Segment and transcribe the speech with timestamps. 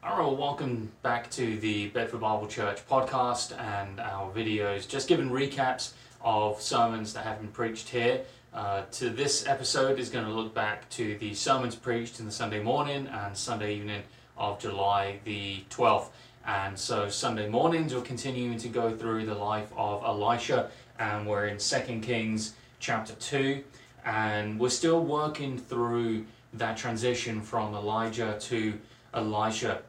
[0.00, 5.08] All right, well, welcome back to the Bedford Bible Church podcast and our videos, just
[5.08, 5.90] giving recaps
[6.20, 8.20] of sermons that have been preached here.
[8.54, 12.30] Uh, to this episode is going to look back to the sermons preached in the
[12.30, 14.02] Sunday morning and Sunday evening
[14.36, 16.10] of July the 12th.
[16.46, 20.70] And so Sunday mornings we're continuing to go through the life of Elisha,
[21.00, 23.64] and we're in 2 Kings chapter 2,
[24.04, 28.74] and we're still working through that transition from Elijah to
[29.12, 29.82] Elisha.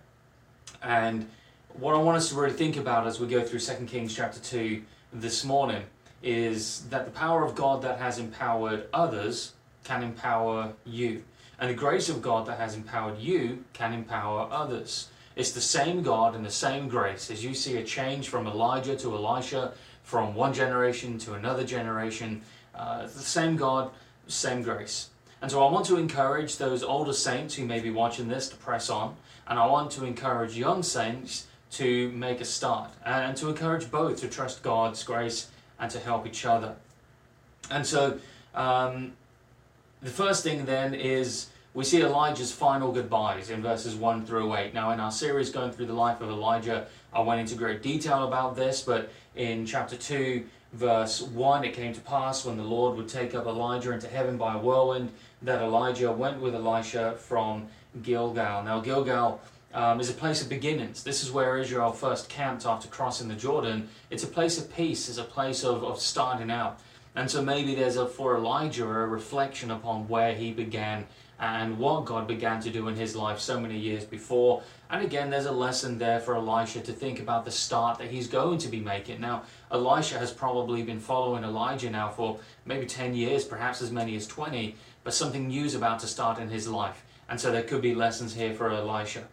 [0.81, 1.29] And
[1.73, 4.39] what I want us to really think about as we go through 2 Kings chapter
[4.39, 4.81] 2
[5.13, 5.83] this morning
[6.21, 9.53] is that the power of God that has empowered others
[9.83, 11.23] can empower you.
[11.59, 15.09] And the grace of God that has empowered you can empower others.
[15.35, 17.31] It's the same God and the same grace.
[17.31, 19.73] As you see a change from Elijah to Elisha,
[20.03, 22.41] from one generation to another generation,
[22.75, 23.91] uh, the same God,
[24.27, 25.09] same grace.
[25.41, 28.55] And so I want to encourage those older saints who may be watching this to
[28.57, 29.15] press on,
[29.49, 34.21] and I want to encourage young saints to make a start, and to encourage both
[34.21, 36.75] to trust God's grace and to help each other.
[37.69, 38.19] And so,
[38.55, 39.13] um,
[40.01, 44.73] the first thing then is we see Elijah's final goodbyes in verses 1 through 8.
[44.73, 48.27] Now, in our series going through the life of Elijah, I went into great detail
[48.27, 52.97] about this, but in chapter 2, verse 1, it came to pass when the Lord
[52.97, 57.67] would take up Elijah into heaven by a whirlwind that Elijah went with Elisha from
[58.01, 58.63] Gilgal.
[58.63, 59.41] Now, Gilgal
[59.73, 61.03] um, is a place of beginnings.
[61.03, 63.89] This is where Israel first camped after crossing the Jordan.
[64.09, 66.79] It's a place of peace, it's a place of, of starting out.
[67.15, 71.05] And so maybe there's a, for Elijah a reflection upon where he began
[71.39, 74.61] and what God began to do in his life so many years before.
[74.89, 78.27] And again, there's a lesson there for Elisha to think about the start that he's
[78.27, 79.21] going to be making.
[79.21, 84.17] Now, Elisha has probably been following Elijah now for maybe 10 years, perhaps as many
[84.17, 87.05] as 20, but something new is about to start in his life.
[87.29, 89.23] And so there could be lessons here for Elisha.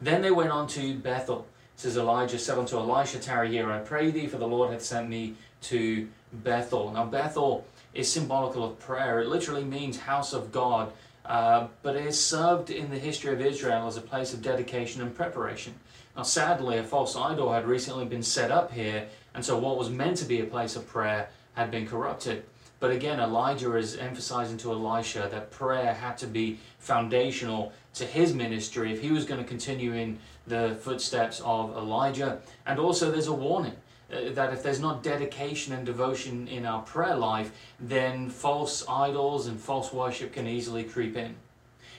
[0.00, 1.46] Then they went on to Bethel.
[1.76, 4.82] It says Elijah said unto Elisha, Tarry here, I pray thee, for the Lord hath
[4.82, 6.90] sent me to Bethel.
[6.90, 7.64] Now, Bethel
[7.94, 9.20] is symbolical of prayer.
[9.20, 10.92] It literally means house of God,
[11.24, 15.02] uh, but it is served in the history of Israel as a place of dedication
[15.02, 15.74] and preparation.
[16.16, 19.90] Now, sadly, a false idol had recently been set up here, and so what was
[19.90, 22.44] meant to be a place of prayer had been corrupted.
[22.78, 28.34] But again, Elijah is emphasizing to Elisha that prayer had to be foundational to his
[28.34, 32.40] ministry if he was going to continue in the footsteps of Elijah.
[32.66, 33.76] And also, there's a warning
[34.12, 37.50] uh, that if there's not dedication and devotion in our prayer life,
[37.80, 41.34] then false idols and false worship can easily creep in.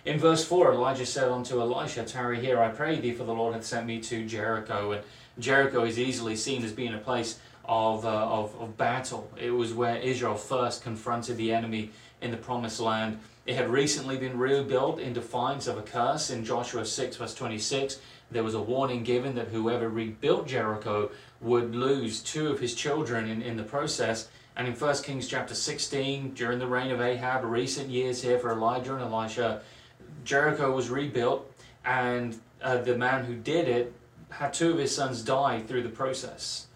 [0.06, 3.56] In verse 4, Elijah said unto Elisha, Tarry here, I pray thee, for the Lord
[3.56, 4.94] hath sent me to Jericho.
[4.94, 5.02] And
[5.38, 9.30] Jericho is easily seen as being a place of, uh, of, of battle.
[9.40, 11.92] It was where Israel first confronted the enemy
[12.22, 13.20] in the promised land.
[13.46, 16.30] It had recently been rebuilt in defiance of a curse.
[16.30, 18.00] In Joshua 6, verse 26,
[18.32, 21.12] there was a warning given that whoever rebuilt Jericho
[21.42, 24.30] would lose two of his children in, in the process.
[24.56, 28.52] And in 1 Kings chapter 16, during the reign of Ahab, recent years here for
[28.52, 29.62] Elijah and Elisha,
[30.24, 31.50] Jericho was rebuilt,
[31.86, 33.94] and uh, the man who did it
[34.30, 36.67] had two of his sons die through the process.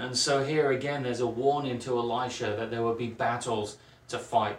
[0.00, 3.76] And so here again, there's a warning to Elisha that there will be battles
[4.08, 4.56] to fight.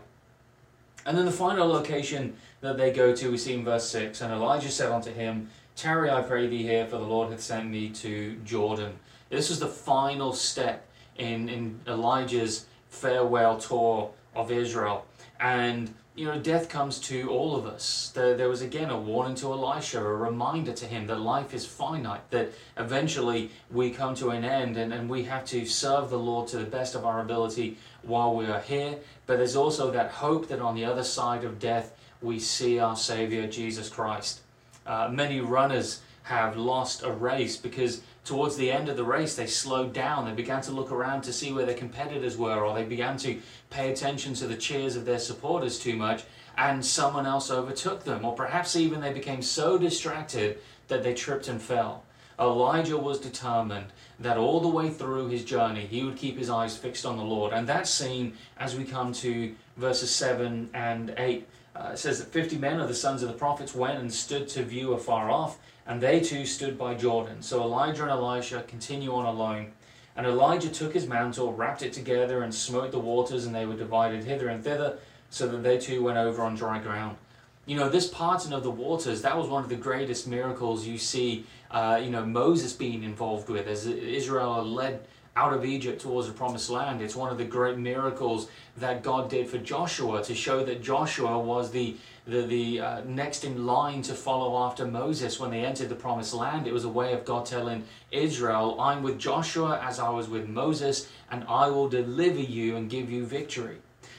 [1.04, 4.32] And then the final location that they go to, we see in verse 6 And
[4.32, 7.90] Elijah said unto him, Tarry, I pray thee here, for the Lord hath sent me
[7.90, 8.94] to Jordan.
[9.30, 10.88] This was the final step
[11.18, 15.08] in, in Elijah's farewell tour of Israel.
[15.40, 18.12] And you know, death comes to all of us.
[18.14, 21.66] There, there, was again a warning to Elisha, a reminder to him that life is
[21.66, 26.20] finite, that eventually we come to an end and, and we have to serve the
[26.20, 28.98] Lord to the best of our ability while we are here.
[29.26, 32.98] But there's also that hope that on the other side of death, we see our
[32.98, 34.42] Savior, Jesus Christ.
[34.86, 39.48] Uh, many runners have lost a race because towards the end of the race they
[39.48, 40.26] slowed down.
[40.26, 43.40] They began to look around to see where their competitors were or they began to
[43.70, 46.24] pay attention to the cheers of their supporters too much
[46.58, 48.24] and someone else overtook them.
[48.26, 52.04] Or perhaps even they became so distracted that they tripped and fell.
[52.40, 53.88] Elijah was determined
[54.20, 57.24] that all the way through his journey he would keep his eyes fixed on the
[57.24, 57.54] lord.
[57.54, 61.48] And that's seen as we come to verses 7 and 8
[61.82, 64.48] uh, it says that 50 men of the sons of the prophets went and stood
[64.50, 67.42] to view afar off and they too stood by Jordan.
[67.42, 69.72] So Elijah and Elisha continue on alone.
[70.16, 73.76] And Elijah took his mantle, wrapped it together, and smote the waters, and they were
[73.76, 75.00] divided hither and thither,
[75.30, 77.18] so that they too went over on dry ground.
[77.66, 80.98] You know, this parting of the waters, that was one of the greatest miracles you
[80.98, 85.06] see, uh, you know, Moses being involved with as Israel led
[85.36, 87.02] out of Egypt towards the promised land.
[87.02, 91.40] It's one of the great miracles that God did for Joshua to show that Joshua
[91.40, 91.96] was the
[92.28, 96.36] the, the uh, next in line to follow after Moses when they entered the promised
[96.36, 96.68] land.
[96.68, 100.48] It was a way of God telling Israel, I'm with Joshua as I was with
[100.48, 103.78] Moses, and I will deliver you and give you victory.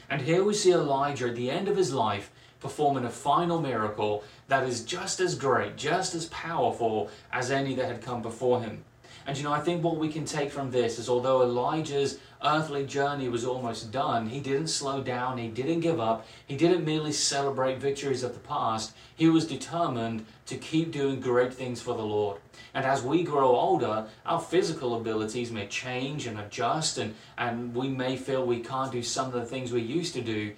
[0.09, 2.29] And here we see Elijah at the end of his life
[2.59, 7.87] performing a final miracle that is just as great, just as powerful as any that
[7.87, 8.83] had come before him.
[9.25, 12.85] And you know, I think what we can take from this is although Elijah's earthly
[12.85, 17.13] journey was almost done, he didn't slow down, he didn't give up, he didn't merely
[17.13, 22.03] celebrate victories of the past, he was determined to keep doing great things for the
[22.03, 22.41] Lord.
[22.73, 27.87] And as we grow older, our physical abilities may change and adjust, and, and we
[27.87, 30.53] may feel we can't do some of the things we used to do,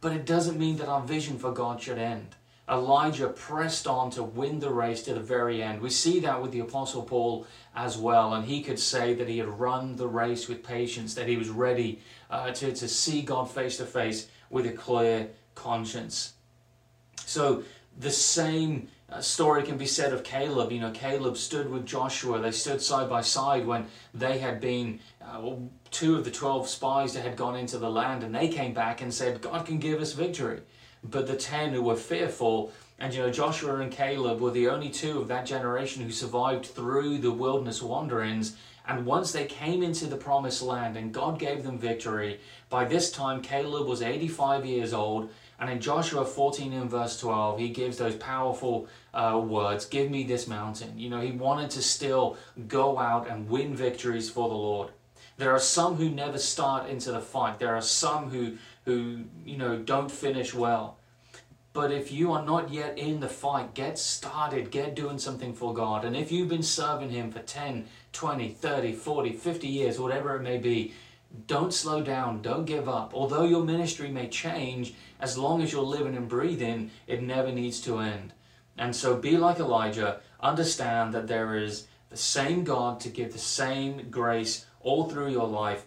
[0.00, 2.36] but it doesn't mean that our vision for God should end.
[2.70, 5.80] Elijah pressed on to win the race to the very end.
[5.80, 9.38] We see that with the Apostle Paul as well, and he could say that he
[9.38, 12.00] had run the race with patience, that he was ready
[12.30, 16.34] uh, to, to see God face to face with a clear conscience.
[17.26, 17.64] So
[17.98, 20.70] the same uh, story can be said of Caleb.
[20.70, 22.40] You know, Caleb stood with Joshua.
[22.40, 25.54] They stood side by side when they had been uh,
[25.90, 29.00] two of the 12 spies that had gone into the land, and they came back
[29.00, 30.60] and said, God can give us victory.
[31.02, 34.90] But the 10 who were fearful, and you know, Joshua and Caleb were the only
[34.90, 38.56] two of that generation who survived through the wilderness wanderings.
[38.86, 43.10] And once they came into the promised land and God gave them victory, by this
[43.10, 45.30] time Caleb was 85 years old.
[45.58, 50.24] And in Joshua 14 and verse 12, he gives those powerful uh, words Give me
[50.24, 50.98] this mountain.
[50.98, 52.36] You know, he wanted to still
[52.66, 54.90] go out and win victories for the Lord.
[55.36, 57.58] There are some who never start into the fight.
[57.58, 58.58] There are some who,
[58.90, 60.98] who you know, don't finish well.
[61.72, 65.72] But if you are not yet in the fight, get started, get doing something for
[65.72, 66.04] God.
[66.04, 70.42] And if you've been serving Him for 10, 20, 30, 40, 50 years, whatever it
[70.42, 70.94] may be,
[71.46, 73.14] don't slow down, don't give up.
[73.14, 77.80] Although your ministry may change, as long as you're living and breathing, it never needs
[77.82, 78.32] to end.
[78.76, 83.38] And so be like Elijah, understand that there is the same God to give the
[83.38, 85.84] same grace all through your life.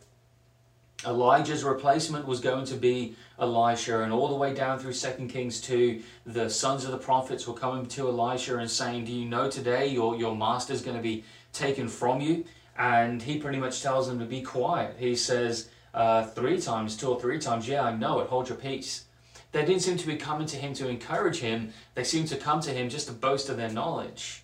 [1.06, 5.60] Elijah's replacement was going to be Elisha, and all the way down through 2 Kings
[5.62, 9.50] 2, the sons of the prophets were coming to Elisha and saying, Do you know
[9.50, 12.46] today your, your master is going to be taken from you?
[12.78, 14.96] And he pretty much tells them to be quiet.
[14.98, 18.58] He says uh, three times, two or three times, Yeah, I know it, hold your
[18.58, 19.06] peace.
[19.52, 22.60] They didn't seem to be coming to him to encourage him, they seemed to come
[22.62, 24.44] to him just to boast of their knowledge.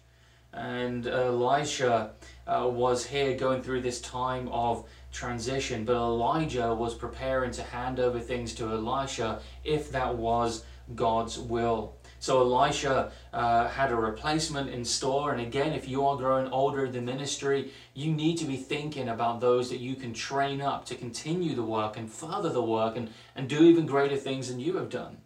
[0.54, 2.12] And Elisha
[2.48, 8.00] uh, was here going through this time of transition, but Elijah was preparing to hand
[8.00, 10.64] over things to Elisha if that was
[10.96, 11.96] God's will.
[12.20, 15.32] So Elisha uh, had a replacement in store.
[15.32, 19.10] And again, if you are growing older in the ministry, you need to be thinking
[19.10, 22.98] about those that you can train up to continue the work and further the work
[22.98, 25.18] and, and do even greater things than you have done.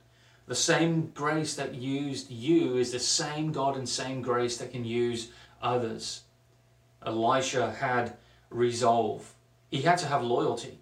[0.45, 4.85] The same grace that used you is the same God and same grace that can
[4.85, 5.31] use
[5.61, 6.23] others.
[7.05, 8.17] Elisha had
[8.49, 9.33] resolve.
[9.73, 10.77] He had to have loyalty.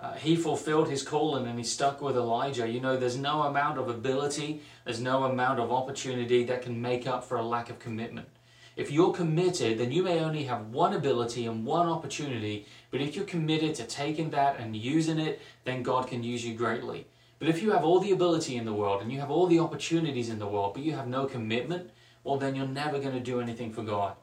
[0.00, 2.66] Uh, he fulfilled his calling and he stuck with Elijah.
[2.66, 7.06] You know, there's no amount of ability, there's no amount of opportunity that can make
[7.06, 8.28] up for a lack of commitment.
[8.76, 13.14] If you're committed, then you may only have one ability and one opportunity, but if
[13.14, 17.06] you're committed to taking that and using it, then God can use you greatly.
[17.38, 19.58] But if you have all the ability in the world and you have all the
[19.58, 21.90] opportunities in the world, but you have no commitment,
[22.24, 24.16] well, then you're never going to do anything for God.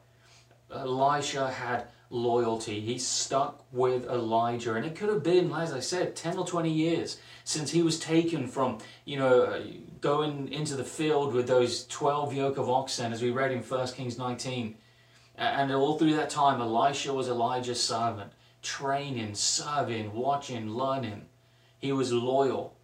[0.74, 2.80] Elisha had loyalty.
[2.80, 4.74] He stuck with Elijah.
[4.74, 7.98] And it could have been, as I said, 10 or 20 years since he was
[7.98, 9.62] taken from, you know, uh,
[10.00, 13.88] going into the field with those 12 yoke of oxen, as we read in 1
[13.88, 14.76] Kings 19.
[15.36, 21.26] And all through that time, Elisha was Elijah's servant, training, serving, watching, learning.
[21.78, 22.77] He was loyal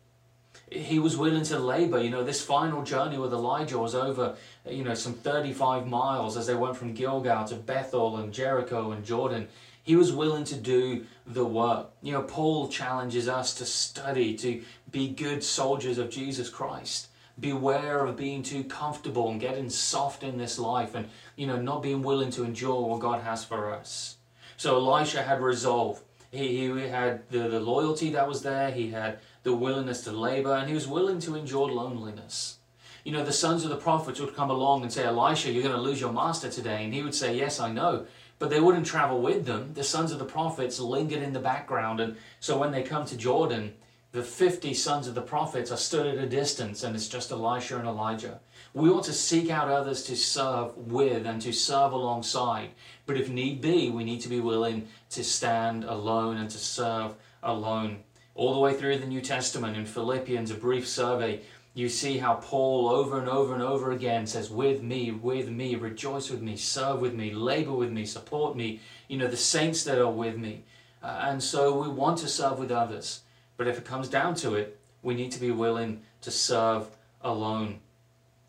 [0.71, 2.02] he was willing to labor.
[2.02, 4.37] You know, this final journey with Elijah was over,
[4.68, 9.04] you know, some 35 miles as they went from Gilgal to Bethel and Jericho and
[9.04, 9.49] Jordan.
[9.83, 11.90] He was willing to do the work.
[12.02, 17.09] You know, Paul challenges us to study, to be good soldiers of Jesus Christ.
[17.38, 21.83] Beware of being too comfortable and getting soft in this life and, you know, not
[21.83, 24.16] being willing to endure what God has for us.
[24.56, 26.00] So Elisha had resolve.
[26.30, 28.71] He, he had the, the loyalty that was there.
[28.71, 32.59] He had the willingness to labor, and he was willing to endure loneliness.
[33.05, 35.75] You know, the sons of the prophets would come along and say, Elisha, you're going
[35.75, 36.85] to lose your master today.
[36.85, 38.07] And he would say, Yes, I know.
[38.39, 39.75] But they wouldn't travel with them.
[39.75, 42.01] The sons of the prophets lingered in the background.
[42.01, 43.75] And so when they come to Jordan,
[44.13, 47.79] the 50 sons of the prophets are stood at a distance and it's just Elisha
[47.79, 48.41] and Elijah.
[48.73, 52.71] We ought to seek out others to serve with and to serve alongside.
[53.07, 57.15] But if need be, we need to be willing to stand alone and to serve
[57.43, 58.05] alone.
[58.35, 62.35] All the way through the New Testament in Philippians, a brief survey, you see how
[62.35, 66.57] Paul over and over and over again says, With me, with me, rejoice with me,
[66.57, 68.81] serve with me, labor with me, support me.
[69.09, 70.64] You know, the saints that are with me.
[71.03, 73.23] Uh, and so we want to serve with others.
[73.57, 76.87] But if it comes down to it, we need to be willing to serve
[77.21, 77.81] alone.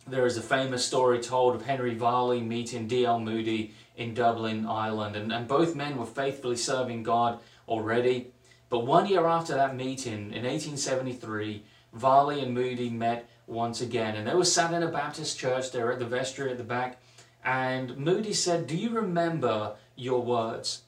[0.07, 3.19] There is a famous story told of Henry Varley meeting D.L.
[3.19, 8.31] Moody in Dublin, Ireland, and, and both men were faithfully serving God already.
[8.69, 14.27] But one year after that meeting, in 1873, Varley and Moody met once again, and
[14.27, 15.71] they were sat in a Baptist church.
[15.71, 16.99] They were at the vestry at the back,
[17.43, 20.81] and Moody said, "Do you remember your words?"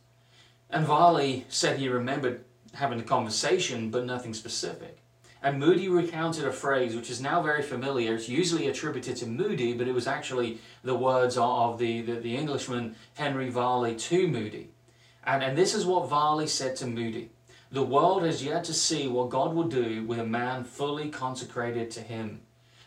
[0.70, 2.44] And Varley said he remembered
[2.74, 4.98] having a conversation, but nothing specific.
[5.42, 8.16] And Moody recounted a phrase which is now very familiar.
[8.16, 12.36] It's usually attributed to Moody, but it was actually the words of the, the, the
[12.36, 14.72] Englishman Henry Varley to Moody.
[15.24, 17.30] And, and this is what Varley said to Moody
[17.70, 21.92] The world has yet to see what God will do with a man fully consecrated
[21.92, 22.42] to Him.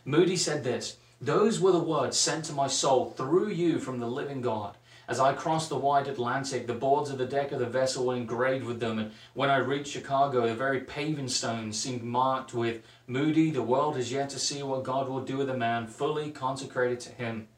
[0.06, 4.06] Moody said this Those were the words sent to my soul through you from the
[4.06, 4.78] living God.
[5.06, 8.16] As I crossed the wide Atlantic, the boards of the deck of the vessel were
[8.16, 12.80] engraved with them, and when I reached Chicago, the very paving stones seemed marked with
[13.06, 16.30] Moody, the world has yet to see what God will do with a man fully
[16.30, 17.48] consecrated to Him.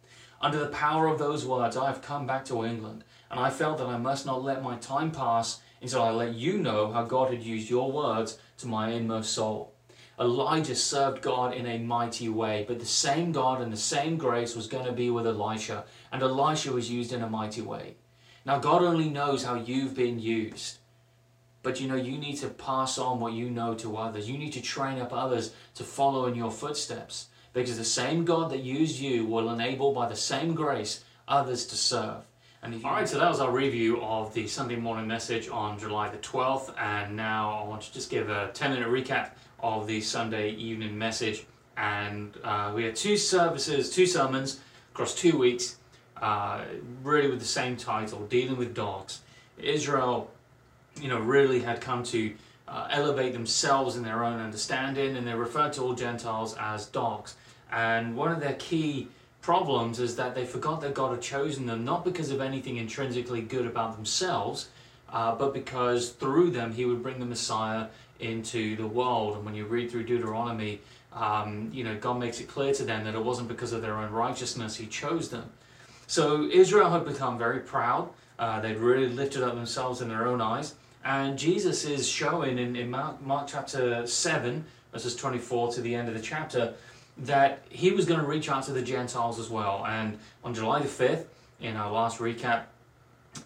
[0.40, 3.78] Under the power of those words, I have come back to England, and I felt
[3.78, 7.30] that I must not let my time pass until I let you know how God
[7.30, 9.74] had used your words to my inmost soul.
[10.18, 14.54] Elijah served God in a mighty way, but the same God and the same grace
[14.54, 17.96] was going to be with Elisha, and Elisha was used in a mighty way.
[18.44, 20.78] Now, God only knows how you've been used.
[21.62, 24.28] But you know, you need to pass on what you know to others.
[24.28, 27.28] You need to train up others to follow in your footsteps.
[27.52, 31.76] Because the same God that used you will enable, by the same grace, others to
[31.76, 32.24] serve.
[32.64, 36.08] And All right, so that was our review of the Sunday morning message on July
[36.10, 36.72] the 12th.
[36.78, 40.96] And now I want to just give a 10 minute recap of the Sunday evening
[40.96, 41.44] message.
[41.76, 44.60] And uh, we had two services, two sermons
[44.92, 45.78] across two weeks,
[46.18, 46.60] uh,
[47.02, 49.22] really with the same title, Dealing with Dogs.
[49.58, 50.30] Israel,
[51.00, 52.32] you know, really had come to
[52.68, 57.34] uh, elevate themselves in their own understanding, and they referred to all Gentiles as dogs.
[57.72, 59.08] And one of their key
[59.42, 63.42] problems is that they forgot that God had chosen them not because of anything intrinsically
[63.42, 64.68] good about themselves,
[65.10, 67.88] uh, but because through them He would bring the Messiah
[68.20, 69.36] into the world.
[69.36, 70.80] And when you read through Deuteronomy,
[71.12, 73.98] um, you know, God makes it clear to them that it wasn't because of their
[73.98, 75.50] own righteousness He chose them.
[76.06, 78.08] So Israel had become very proud.
[78.38, 80.74] Uh, they'd really lifted up themselves in their own eyes.
[81.04, 86.08] And Jesus is showing in, in Mark, Mark chapter 7, verses 24 to the end
[86.08, 86.74] of the chapter,
[87.18, 89.84] that he was going to reach out to the Gentiles as well.
[89.86, 91.26] And on July the 5th,
[91.60, 92.64] in our last recap,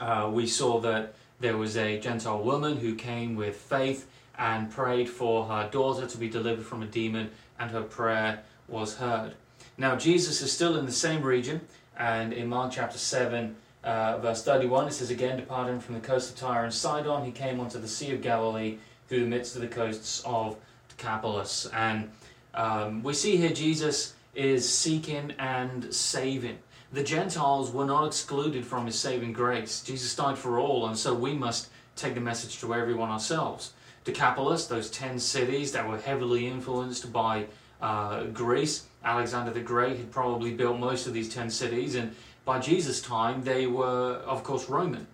[0.01, 4.09] uh, we saw that there was a Gentile woman who came with faith
[4.39, 8.97] and prayed for her daughter to be delivered from a demon, and her prayer was
[8.97, 9.35] heard.
[9.79, 11.61] Now, Jesus is still in the same region,
[11.99, 16.31] and in Mark chapter 7, uh, verse 31, it says, Again, departing from the coast
[16.31, 19.63] of Tyre and Sidon, he came onto the Sea of Galilee through the midst of
[19.63, 20.57] the coasts of
[20.89, 21.67] Decapolis.
[21.73, 22.11] And
[22.57, 26.59] um, we see here Jesus is seeking and saving.
[26.93, 29.83] The Gentiles were not excluded from his saving grace.
[29.83, 33.73] Jesus died for all, and so we must take the message to everyone ourselves.
[34.05, 37.47] Decapolis, those 10 cities that were heavily influenced by
[37.81, 42.61] uh, Greece, Alexander the Great had probably built most of these 10 cities, and by
[42.61, 45.07] Jesus' time, they were, of course, Roman.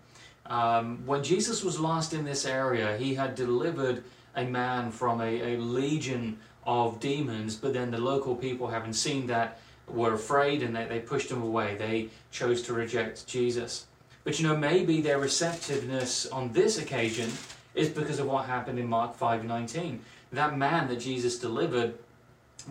[0.46, 4.04] Um, when Jesus was last in this area, he had delivered
[4.36, 9.26] a man from a, a legion of demons, but then the local people, having seen
[9.26, 11.76] that, were afraid and they, they pushed him away.
[11.76, 13.86] They chose to reject Jesus.
[14.24, 17.30] But you know, maybe their receptiveness on this occasion
[17.74, 19.98] is because of what happened in Mark 5:19.
[20.32, 21.94] That man that Jesus delivered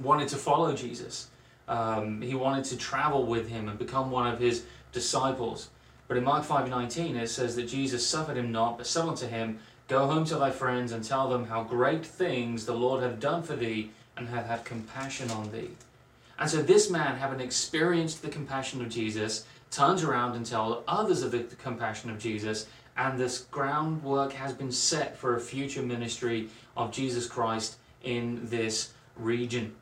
[0.01, 1.27] wanted to follow Jesus.
[1.67, 5.69] Um, he wanted to travel with him and become one of his disciples.
[6.07, 9.59] But in Mark 5:19 it says that Jesus suffered him not, but said unto him,
[9.91, 13.43] Go home to thy friends and tell them how great things the Lord hath done
[13.43, 15.71] for thee and hath had compassion on thee.
[16.39, 21.23] And so this man, having experienced the compassion of Jesus, turns around and tells others
[21.23, 26.47] of the compassion of Jesus, and this groundwork has been set for a future ministry
[26.77, 29.75] of Jesus Christ in this region.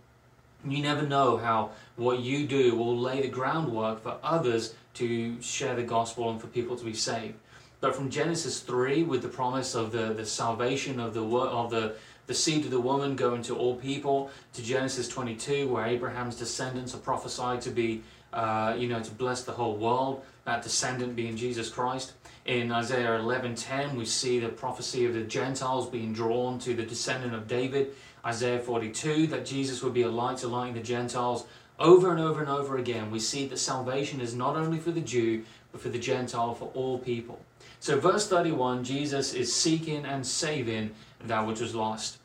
[0.68, 5.76] You never know how what you do will lay the groundwork for others to share
[5.76, 7.36] the gospel and for people to be saved.
[7.82, 11.96] But from Genesis 3, with the promise of the, the salvation of the of the,
[12.28, 16.94] the seed of the woman going to all people, to Genesis 22, where Abraham's descendants
[16.94, 21.38] are prophesied to be, uh, you know, to bless the whole world, that descendant being
[21.38, 22.14] Jesus Christ.
[22.46, 27.34] In Isaiah 11:10, we see the prophecy of the Gentiles being drawn to the descendant
[27.34, 27.96] of David.
[28.26, 31.46] Isaiah 42, that Jesus would be a light to lighten the Gentiles.
[31.80, 35.00] Over and over and over again, we see that salvation is not only for the
[35.00, 37.40] Jew, but for the Gentile, for all people.
[37.80, 40.92] So, verse 31, Jesus is seeking and saving
[41.26, 42.18] that which was lost.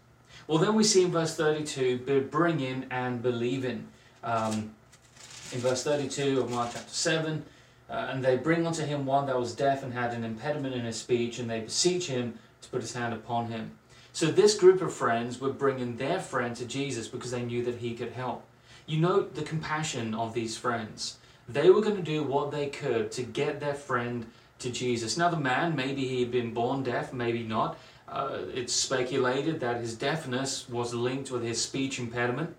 [0.47, 3.87] Well, then we see in verse 32, bringing and believing.
[4.23, 4.75] Um,
[5.53, 7.45] in verse 32 of Mark chapter 7,
[7.89, 10.85] uh, and they bring unto him one that was deaf and had an impediment in
[10.85, 13.71] his speech, and they beseech him to put his hand upon him.
[14.13, 17.79] So this group of friends were bringing their friend to Jesus because they knew that
[17.79, 18.45] he could help.
[18.87, 21.19] You note the compassion of these friends.
[21.49, 24.27] They were going to do what they could to get their friend
[24.65, 25.17] to Jesus.
[25.17, 27.79] Now, the man, maybe he had been born deaf, maybe not.
[28.09, 32.55] Uh, it's speculated that his deafness was linked with his speech impediment.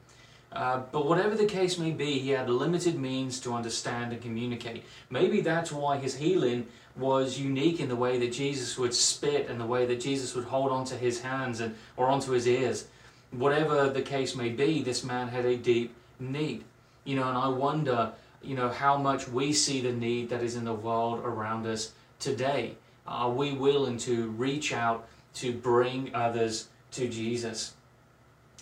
[0.51, 4.83] Uh, but whatever the case may be, he had limited means to understand and communicate.
[5.09, 9.59] Maybe that's why his healing was unique in the way that Jesus would spit and
[9.59, 12.87] the way that Jesus would hold onto his hands and or onto his ears.
[13.31, 16.63] Whatever the case may be, this man had a deep need.
[17.03, 18.13] You know, and I wonder,
[18.45, 21.91] you know, how much we see the need that is in the world around us
[22.19, 22.75] today.
[23.07, 27.73] Are we willing to reach out to bring others to Jesus?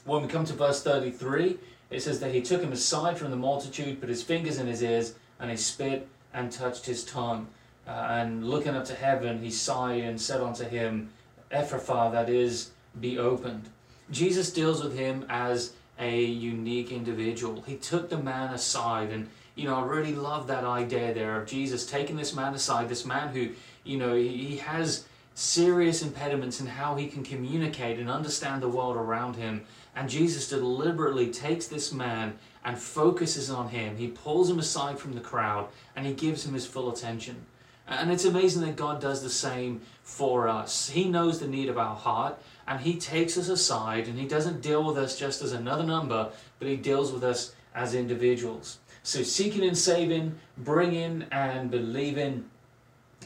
[0.05, 1.57] When we come to verse 33,
[1.89, 4.81] it says that he took him aside from the multitude, put his fingers in his
[4.81, 7.47] ears, and he spit and touched his tongue.
[7.87, 11.09] Uh, and looking up to heaven, he sighed and said unto him,
[11.51, 13.69] Ephphatha, that is, be opened.
[14.09, 17.61] Jesus deals with him as a unique individual.
[17.61, 21.47] He took the man aside, and you know, I really love that idea there of
[21.47, 23.49] Jesus taking this man aside, this man who,
[23.83, 25.05] you know, he has
[25.35, 29.65] serious impediments in how he can communicate and understand the world around him.
[29.95, 33.97] And Jesus deliberately takes this man and focuses on him.
[33.97, 37.45] He pulls him aside from the crowd and he gives him his full attention.
[37.87, 40.89] And it's amazing that God does the same for us.
[40.89, 44.61] He knows the need of our heart and He takes us aside and He doesn't
[44.61, 48.79] deal with us just as another number, but He deals with us as individuals.
[49.03, 52.45] So seeking and saving, bringing and believing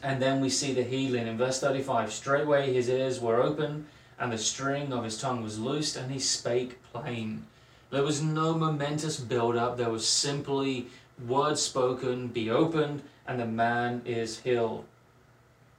[0.03, 2.11] and then we see the healing in verse 35.
[2.11, 3.87] Straightway his ears were open,
[4.19, 7.45] and the string of his tongue was loosed, and he spake plain.
[7.89, 10.87] There was no momentous build up, there was simply
[11.25, 14.85] words spoken, be opened, and the man is healed.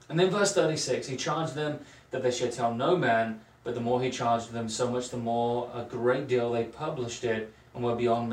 [0.09, 3.81] And then verse 36 he charged them that they should tell no man, but the
[3.81, 7.87] more he charged them, so much the more a great deal they published it and
[7.87, 8.29] were beyond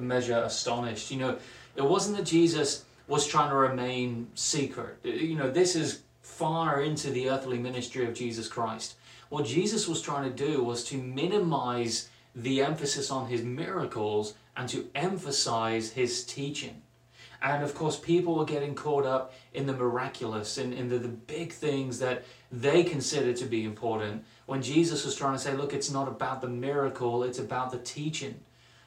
[0.00, 1.10] measure astonished.
[1.10, 1.38] You know,
[1.76, 4.98] it wasn't that Jesus was trying to remain secret.
[5.04, 8.96] You know, this is far into the earthly ministry of Jesus Christ.
[9.28, 14.68] What Jesus was trying to do was to minimize the emphasis on his miracles and
[14.68, 16.82] to emphasize his teaching.
[17.40, 21.08] And of course, people were getting caught up in the miraculous, in, in the, the
[21.08, 24.24] big things that they considered to be important.
[24.46, 27.78] When Jesus was trying to say, look, it's not about the miracle, it's about the
[27.78, 28.40] teaching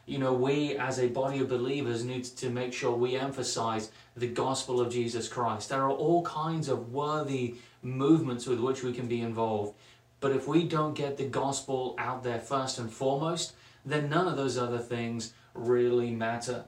[0.06, 4.28] you know, we as a body of believers need to make sure we emphasize the
[4.28, 5.70] gospel of Jesus Christ.
[5.70, 9.76] There are all kinds of worthy movements with which we can be involved.
[10.20, 14.38] But if we don't get the gospel out there first and foremost, then none of
[14.38, 16.66] those other things really matter.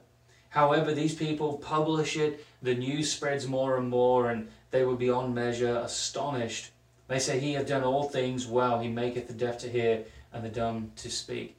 [0.50, 5.34] However, these people publish it, the news spreads more and more, and they were beyond
[5.34, 6.72] measure astonished.
[7.06, 10.44] They say, He hath done all things well, He maketh the deaf to hear and
[10.44, 11.57] the dumb to speak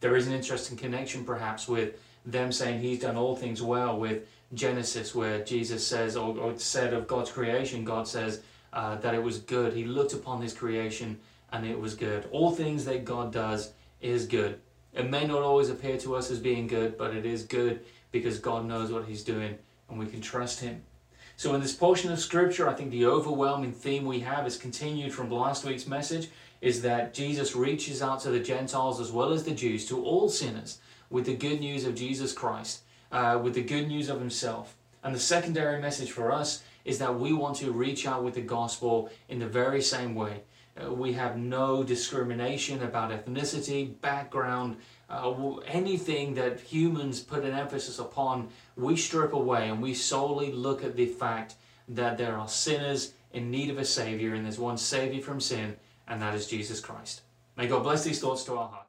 [0.00, 4.26] there is an interesting connection perhaps with them saying he's done all things well with
[4.54, 9.22] Genesis, where Jesus says, or, or said of God's creation, God says uh, that it
[9.22, 9.72] was good.
[9.72, 11.18] He looked upon his creation
[11.52, 12.28] and it was good.
[12.30, 14.60] All things that God does is good.
[14.92, 17.80] It may not always appear to us as being good, but it is good
[18.12, 19.56] because God knows what he's doing
[19.88, 20.82] and we can trust him.
[21.38, 25.12] So, in this portion of Scripture, I think the overwhelming theme we have is continued
[25.12, 26.30] from last week's message
[26.62, 30.30] is that Jesus reaches out to the Gentiles as well as the Jews, to all
[30.30, 30.78] sinners,
[31.10, 34.76] with the good news of Jesus Christ, uh, with the good news of Himself.
[35.04, 38.40] And the secondary message for us is that we want to reach out with the
[38.40, 40.40] gospel in the very same way.
[40.82, 44.76] Uh, we have no discrimination about ethnicity, background,
[45.08, 50.82] uh, anything that humans put an emphasis upon, we strip away and we solely look
[50.82, 51.54] at the fact
[51.88, 55.76] that there are sinners in need of a Savior and there's one Savior from sin,
[56.08, 57.22] and that is Jesus Christ.
[57.56, 58.82] May God bless these thoughts to our hearts.